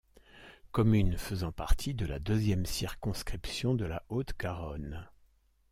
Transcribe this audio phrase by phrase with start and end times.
[0.71, 5.07] Commune faisant partie de la deuxième circonscription de la Haute-Garonne.